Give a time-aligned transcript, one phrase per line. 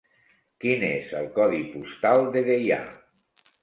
[0.65, 2.85] Quin és el codi postal de Deià?